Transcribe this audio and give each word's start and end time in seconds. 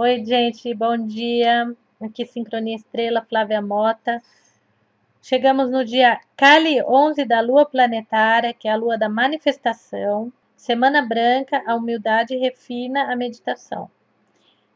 Oi, 0.00 0.24
gente, 0.24 0.72
bom 0.74 0.96
dia. 0.96 1.74
Aqui 2.00 2.24
Sincronia 2.24 2.76
Estrela, 2.76 3.20
Flávia 3.28 3.60
Mota. 3.60 4.22
Chegamos 5.20 5.72
no 5.72 5.84
dia 5.84 6.20
Kali 6.36 6.80
11 6.80 7.24
da 7.24 7.40
lua 7.40 7.66
planetária, 7.66 8.54
que 8.54 8.68
é 8.68 8.70
a 8.70 8.76
lua 8.76 8.96
da 8.96 9.08
manifestação. 9.08 10.32
Semana 10.56 11.02
branca, 11.02 11.64
a 11.66 11.74
humildade 11.74 12.36
refina 12.36 13.12
a 13.12 13.16
meditação. 13.16 13.90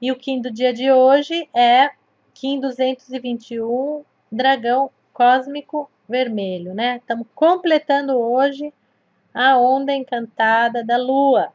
E 0.00 0.10
o 0.10 0.16
Kim 0.16 0.40
do 0.40 0.50
dia 0.50 0.72
de 0.72 0.90
hoje 0.90 1.46
é 1.54 1.90
Kim 2.32 2.58
221, 2.58 4.02
dragão 4.32 4.90
cósmico 5.12 5.90
vermelho, 6.08 6.72
né? 6.72 6.96
Estamos 6.96 7.26
completando 7.34 8.18
hoje 8.18 8.72
a 9.34 9.58
onda 9.58 9.92
encantada 9.92 10.82
da 10.82 10.96
lua. 10.96 11.52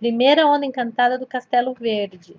Primeira 0.00 0.44
onda 0.48 0.66
encantada 0.66 1.16
do 1.16 1.28
Castelo 1.28 1.74
Verde. 1.74 2.36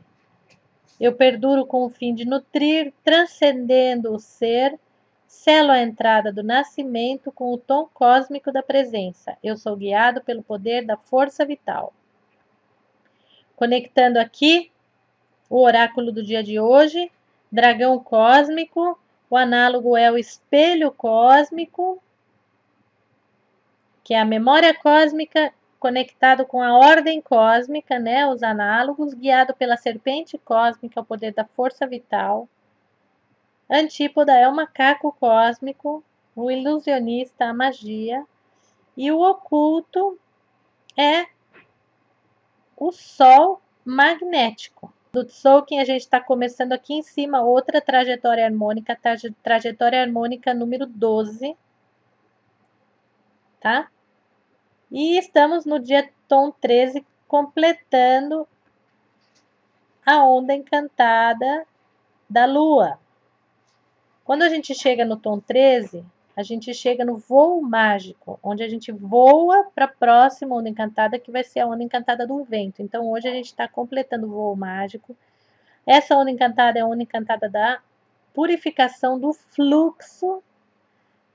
Eu 1.00 1.14
perduro 1.14 1.66
com 1.66 1.86
o 1.86 1.89
fim 1.89 2.14
de 2.14 2.26
nutrir, 2.26 2.94
transcendendo 3.04 4.13
o 4.13 4.20
ser, 4.20 4.80
selo 5.27 5.72
a 5.72 5.81
entrada 5.81 6.31
do 6.31 6.44
nascimento 6.44 7.31
com 7.31 7.52
o 7.52 7.58
tom 7.58 7.90
cósmico 7.94 8.52
da 8.52 8.62
presença. 8.62 9.35
Eu 9.44 9.58
sou 9.58 9.76
guiado 9.76 10.21
pelo 10.21 10.44
poder 10.44 10.85
da 10.85 10.95
força 10.95 11.44
vital. 11.45 11.94
Conectando 13.55 14.20
aqui 14.20 14.71
o 15.49 15.62
oráculo 15.62 16.12
do 16.12 16.23
dia 16.23 16.44
de 16.44 16.59
hoje, 16.59 17.12
dragão 17.52 17.99
cósmico, 17.99 18.99
o 19.30 19.35
análogo 19.35 19.98
é 19.98 20.12
o 20.12 20.18
espelho 20.18 20.91
cósmico, 20.91 22.02
que 24.04 24.13
é 24.13 24.20
a 24.20 24.26
memória 24.26 24.73
cósmica 24.73 25.52
conectado 25.84 26.46
com 26.46 26.64
a 26.64 26.78
ordem 26.78 27.22
cósmica, 27.22 28.00
né, 28.00 28.26
os 28.26 28.41
análogos, 28.41 29.14
guiado 29.14 29.54
pela 29.54 29.76
serpente 29.76 30.38
cósmica, 30.38 31.02
o 31.02 31.05
poder 31.05 31.34
da 31.34 31.44
força 31.44 31.86
vital. 31.86 32.48
Antípoda 33.70 34.32
é 34.32 34.48
o 34.48 34.55
macaco 34.55 35.12
cósmico, 35.20 36.02
o 36.34 36.49
ilusionista, 36.49 37.48
a 37.48 37.54
magia. 37.54 38.26
E 38.96 39.12
o 39.12 39.20
oculto 39.20 40.18
é 40.98 41.26
o 42.77 42.94
sol 42.94 43.62
magnético. 43.84 44.94
Do 45.12 45.26
Tzolk'in, 45.26 45.79
a 45.79 45.85
gente 45.85 46.04
está 46.04 46.22
começando 46.22 46.72
aqui 46.72 46.94
em 46.94 47.04
cima 47.04 47.41
outra 47.41 47.82
trajetória 47.82 48.46
harmônica, 48.46 48.98
trajetória 49.44 50.02
harmônica 50.02 50.54
número 50.54 50.85
12. 50.85 51.57
Tá? 53.60 53.91
E 54.94 55.18
estamos 55.18 55.66
no 55.66 55.80
dia 55.80 56.08
tom 56.27 56.52
13, 56.52 57.04
completando 57.27 58.48
a 60.05 60.24
onda 60.24 60.54
encantada 60.54 61.66
da 62.30 62.46
lua. 62.46 63.00
Quando 64.24 64.44
a 64.44 64.50
gente 64.50 64.75
chega 64.75 65.03
no 65.03 65.18
tom 65.18 65.40
13, 65.40 66.06
a 66.38 66.44
gente 66.44 66.72
chega 66.75 67.03
no 67.03 67.18
voo 67.18 67.59
mágico, 67.59 68.40
onde 68.44 68.62
a 68.62 68.69
gente 68.69 68.91
voa 68.91 69.63
para 69.74 69.85
a 69.85 69.88
próxima 69.88 70.56
onda 70.56 70.69
encantada, 70.69 71.18
que 71.18 71.31
vai 71.31 71.44
ser 71.44 71.62
a 71.62 71.68
onda 71.68 71.81
encantada 71.81 72.28
do 72.28 72.44
vento. 72.44 72.84
Então, 72.84 73.09
hoje 73.09 73.28
a 73.28 73.31
gente 73.31 73.47
está 73.47 73.68
completando 73.68 74.28
o 74.28 74.30
voo 74.30 74.56
mágico. 74.56 75.18
Essa 75.88 76.16
onda 76.16 76.30
encantada 76.30 76.78
é 76.78 76.84
a 76.84 76.85
onda 76.85 77.02
encantada 77.02 77.50
da 77.50 77.81
purificação 78.31 79.19
do 79.19 79.34
fluxo 79.34 80.44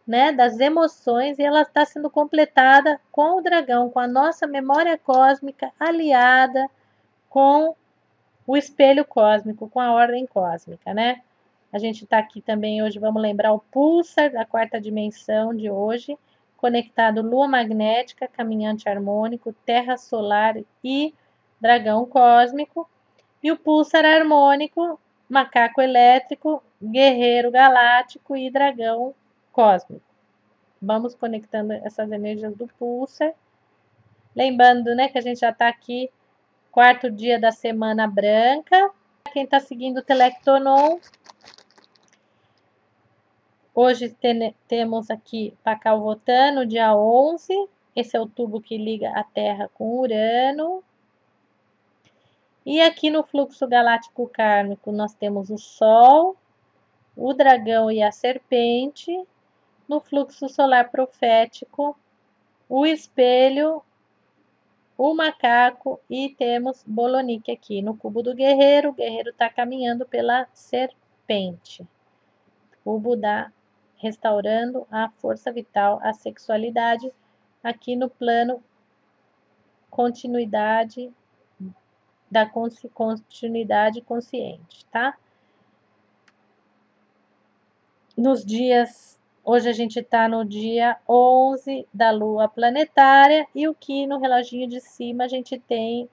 né, 0.08 0.32
das 0.32 0.58
emoções 0.58 1.38
e 1.38 1.42
ela 1.42 1.60
está 1.60 1.84
sendo 1.84 2.08
completada 2.08 2.98
com 3.12 3.36
o 3.36 3.42
dragão, 3.42 3.90
com 3.90 3.98
a 3.98 4.08
nossa 4.08 4.46
memória 4.46 4.96
cósmica 4.96 5.70
aliada 5.78 6.66
com 7.28 7.76
o 8.46 8.56
espelho 8.56 9.04
cósmico, 9.04 9.68
com 9.68 9.78
a 9.78 9.92
ordem 9.92 10.26
cósmica, 10.26 10.94
né? 10.94 11.20
A 11.70 11.78
gente 11.78 12.04
está 12.04 12.16
aqui 12.16 12.40
também 12.40 12.82
hoje, 12.82 12.98
vamos 12.98 13.20
lembrar 13.20 13.52
o 13.52 13.58
pulsar 13.58 14.32
da 14.32 14.46
quarta 14.46 14.80
dimensão 14.80 15.54
de 15.54 15.70
hoje, 15.70 16.16
conectado 16.56 17.20
lua 17.20 17.46
magnética, 17.46 18.26
caminhante 18.26 18.88
harmônico, 18.88 19.52
terra 19.66 19.98
solar 19.98 20.56
e 20.82 21.14
dragão 21.60 22.06
cósmico, 22.06 22.88
e 23.42 23.52
o 23.52 23.58
pulsar 23.58 24.06
harmônico, 24.06 24.98
macaco 25.28 25.82
elétrico, 25.82 26.62
guerreiro 26.82 27.50
galáctico 27.50 28.34
e 28.34 28.50
dragão 28.50 29.14
cósmico. 29.52 30.07
Vamos 30.80 31.14
conectando 31.14 31.72
essas 31.72 32.10
energias 32.10 32.54
do 32.54 32.68
pulsar. 32.78 33.34
Lembrando, 34.34 34.94
né, 34.94 35.08
que 35.08 35.18
a 35.18 35.20
gente 35.20 35.40
já 35.40 35.50
está 35.50 35.66
aqui, 35.66 36.10
quarto 36.70 37.10
dia 37.10 37.40
da 37.40 37.50
semana 37.50 38.06
branca. 38.06 38.90
Quem 39.32 39.44
está 39.44 39.58
seguindo 39.58 39.98
o 39.98 40.02
Telectonon, 40.02 40.98
hoje 43.74 44.10
tem, 44.10 44.54
temos 44.68 45.10
aqui 45.10 45.52
Pacal 45.64 46.00
Votano, 46.00 46.64
dia 46.64 46.96
11. 46.96 47.68
Esse 47.96 48.16
é 48.16 48.20
o 48.20 48.28
tubo 48.28 48.60
que 48.60 48.78
liga 48.78 49.10
a 49.10 49.24
Terra 49.24 49.68
com 49.74 49.98
Urano. 49.98 50.84
E 52.64 52.80
aqui 52.80 53.10
no 53.10 53.24
fluxo 53.24 53.66
galáctico 53.66 54.28
kármico, 54.28 54.92
nós 54.92 55.14
temos 55.14 55.50
o 55.50 55.58
Sol, 55.58 56.36
o 57.16 57.32
dragão 57.32 57.90
e 57.90 58.02
a 58.02 58.12
serpente 58.12 59.26
no 59.88 60.00
fluxo 60.00 60.48
solar 60.48 60.90
profético, 60.90 61.96
o 62.68 62.84
espelho, 62.84 63.82
o 64.96 65.14
macaco 65.14 66.00
e 66.10 66.34
temos 66.36 66.84
Bolonique 66.86 67.50
aqui 67.50 67.80
no 67.80 67.96
cubo 67.96 68.22
do 68.22 68.34
guerreiro. 68.34 68.90
O 68.90 68.92
guerreiro 68.92 69.30
está 69.30 69.48
caminhando 69.48 70.04
pela 70.04 70.46
serpente. 70.52 71.86
O 72.84 72.98
Buda 72.98 73.52
restaurando 73.96 74.86
a 74.90 75.08
força 75.08 75.50
vital, 75.50 76.00
a 76.02 76.12
sexualidade, 76.12 77.12
aqui 77.62 77.96
no 77.96 78.08
plano 78.08 78.62
continuidade 79.90 81.12
da 82.30 82.46
continuidade 82.46 84.00
consciente, 84.02 84.84
tá? 84.86 85.16
Nos 88.16 88.44
dias 88.44 89.17
Hoje 89.50 89.66
a 89.66 89.72
gente 89.72 89.98
está 89.98 90.28
no 90.28 90.44
dia 90.44 90.98
11 91.08 91.88
da 91.90 92.10
lua 92.10 92.46
planetária 92.50 93.46
e 93.54 93.66
o 93.66 93.74
que 93.74 94.06
no 94.06 94.18
reloginho 94.18 94.68
de 94.68 94.78
cima 94.78 95.24
a 95.24 95.26
gente 95.26 95.58
tem 95.58 96.06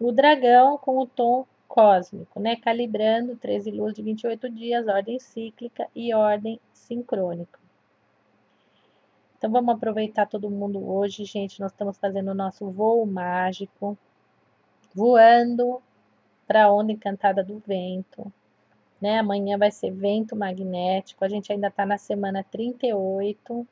o 0.00 0.10
dragão 0.10 0.78
com 0.78 0.96
o 0.96 1.06
tom 1.06 1.44
cósmico, 1.68 2.40
né? 2.40 2.56
Calibrando 2.56 3.36
13 3.36 3.70
luas 3.70 3.92
de 3.92 4.00
28 4.00 4.48
dias, 4.48 4.88
ordem 4.88 5.18
cíclica 5.18 5.88
e 5.94 6.14
ordem 6.14 6.58
sincrônica. 6.72 7.60
Então 9.36 9.50
vamos 9.50 9.74
aproveitar 9.74 10.24
todo 10.24 10.48
mundo 10.48 10.82
hoje, 10.90 11.26
gente. 11.26 11.60
Nós 11.60 11.72
estamos 11.72 11.98
fazendo 11.98 12.30
o 12.30 12.34
nosso 12.34 12.70
voo 12.70 13.04
mágico, 13.04 13.94
voando 14.94 15.82
para 16.46 16.64
a 16.64 16.72
onda 16.72 16.92
encantada 16.92 17.44
do 17.44 17.58
vento 17.58 18.32
né? 19.00 19.18
Amanhã 19.18 19.56
vai 19.56 19.70
ser 19.70 19.90
vento 19.90 20.36
magnético, 20.36 21.24
a 21.24 21.28
gente 21.28 21.52
ainda 21.52 21.68
está 21.68 21.86
na 21.86 21.98
semana 21.98 22.44
38. 22.44 23.66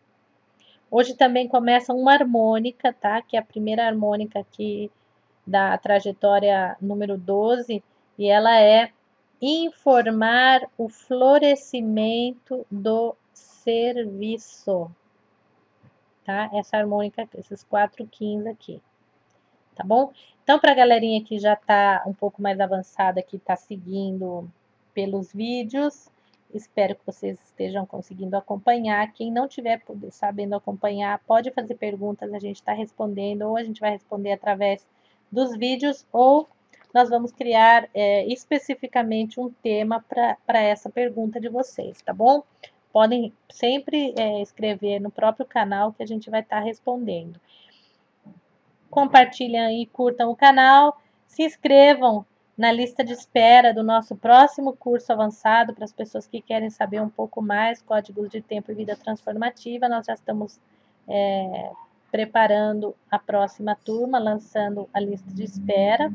Hoje 0.91 1.15
também 1.15 1.47
começa 1.47 1.93
uma 1.93 2.15
harmônica, 2.15 2.93
tá? 2.93 3.21
Que 3.21 3.37
é 3.37 3.41
a 3.41 3.44
primeira 3.44 3.87
harmônica 3.87 4.39
aqui 4.41 4.91
da 5.47 5.77
trajetória 5.78 6.77
número 6.81 7.16
12, 7.16 7.83
e 8.19 8.28
ela 8.28 8.61
é 8.61 8.91
informar 9.41 10.69
o 10.77 10.89
florescimento 10.89 12.66
do 12.71 13.15
serviço. 13.33 14.91
Tá? 16.25 16.50
Essa 16.53 16.77
harmônica, 16.77 17.27
esses 17.37 17.62
quatro 17.65 18.06
quins 18.06 18.47
aqui. 18.47 18.83
Tá 19.75 19.84
bom? 19.84 20.12
Então, 20.43 20.59
para 20.59 20.72
a 20.72 20.75
galerinha 20.75 21.22
que 21.22 21.39
já 21.39 21.55
está 21.55 22.03
um 22.06 22.12
pouco 22.12 22.43
mais 22.43 22.59
avançada, 22.60 23.22
que 23.22 23.37
está 23.37 23.55
seguindo 23.56 24.51
pelos 24.94 25.32
vídeos. 25.32 26.10
Espero 26.52 26.94
que 26.94 27.04
vocês 27.04 27.38
estejam 27.44 27.84
conseguindo 27.84 28.36
acompanhar. 28.36 29.12
Quem 29.12 29.30
não 29.30 29.46
estiver 29.46 29.82
sabendo 30.10 30.54
acompanhar, 30.54 31.18
pode 31.26 31.50
fazer 31.50 31.74
perguntas, 31.74 32.32
a 32.32 32.38
gente 32.38 32.56
está 32.56 32.72
respondendo, 32.72 33.42
ou 33.42 33.56
a 33.56 33.62
gente 33.62 33.80
vai 33.80 33.90
responder 33.90 34.32
através 34.32 34.86
dos 35.30 35.54
vídeos, 35.56 36.06
ou 36.10 36.48
nós 36.92 37.10
vamos 37.10 37.32
criar 37.32 37.88
é, 37.92 38.26
especificamente 38.26 39.38
um 39.38 39.50
tema 39.50 40.02
para 40.08 40.60
essa 40.60 40.88
pergunta 40.88 41.38
de 41.38 41.48
vocês, 41.48 42.00
tá 42.00 42.14
bom? 42.14 42.42
Podem 42.90 43.32
sempre 43.50 44.14
é, 44.16 44.40
escrever 44.40 44.98
no 45.00 45.10
próprio 45.10 45.44
canal 45.44 45.92
que 45.92 46.02
a 46.02 46.06
gente 46.06 46.30
vai 46.30 46.40
estar 46.40 46.60
tá 46.60 46.64
respondendo. 46.64 47.38
Compartilhem 48.88 49.82
e 49.82 49.86
curtam 49.86 50.30
o 50.30 50.36
canal, 50.36 50.98
se 51.26 51.42
inscrevam 51.42 52.24
na 52.59 52.72
lista 52.72 53.05
de 53.05 53.13
espera 53.13 53.72
do 53.72 53.84
nosso 53.84 54.16
próximo 54.16 54.72
curso 54.77 55.13
avançado 55.13 55.72
para 55.72 55.84
as 55.84 55.93
pessoas 55.93 56.27
que 56.27 56.43
querem 56.43 56.69
saber 56.69 57.01
um 57.01 57.09
pouco 57.09 57.41
mais 57.41 57.81
códigos 57.81 58.28
de 58.28 58.43
tempo 58.43 58.72
e 58.72 58.75
vida 58.75 58.97
transformativa. 58.97 59.89
Nós 59.89 60.05
já 60.05 60.15
estamos 60.15 60.59
é, 61.07 61.71
preparando 62.10 62.97
a 63.09 63.16
próxima 63.16 63.77
turma, 63.77 64.19
lançando 64.19 64.89
a 64.93 64.99
lista 64.99 65.33
de 65.33 65.45
espera. 65.45 66.13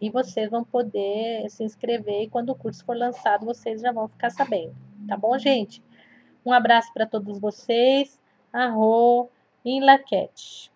e 0.00 0.10
vocês 0.10 0.50
vão 0.50 0.64
poder 0.64 1.48
se 1.50 1.64
inscrever 1.64 2.22
e 2.22 2.28
quando 2.28 2.50
o 2.50 2.54
curso 2.54 2.84
for 2.84 2.96
lançado 2.96 3.46
vocês 3.46 3.80
já 3.80 3.92
vão 3.92 4.08
ficar 4.08 4.30
sabendo, 4.30 4.74
tá 5.08 5.16
bom, 5.16 5.38
gente? 5.38 5.82
Um 6.44 6.52
abraço 6.52 6.92
para 6.92 7.06
todos 7.06 7.38
vocês. 7.38 8.20
Arro 8.52 9.28
em 9.64 9.82
Laquete. 9.82 10.70